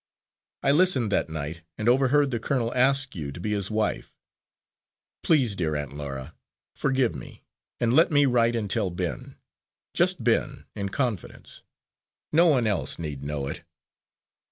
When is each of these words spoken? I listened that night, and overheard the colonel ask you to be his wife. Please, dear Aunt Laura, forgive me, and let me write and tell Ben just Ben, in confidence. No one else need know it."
I 0.63 0.71
listened 0.71 1.11
that 1.11 1.29
night, 1.29 1.61
and 1.77 1.87
overheard 1.87 2.31
the 2.31 2.39
colonel 2.39 2.73
ask 2.73 3.15
you 3.15 3.31
to 3.31 3.39
be 3.39 3.51
his 3.51 3.69
wife. 3.69 4.17
Please, 5.21 5.55
dear 5.55 5.75
Aunt 5.75 5.95
Laura, 5.95 6.33
forgive 6.75 7.13
me, 7.13 7.43
and 7.79 7.93
let 7.93 8.11
me 8.11 8.25
write 8.25 8.55
and 8.55 8.67
tell 8.67 8.89
Ben 8.89 9.35
just 9.93 10.23
Ben, 10.23 10.65
in 10.73 10.89
confidence. 10.89 11.61
No 12.31 12.47
one 12.47 12.65
else 12.65 12.97
need 12.97 13.21
know 13.21 13.45
it." 13.45 13.61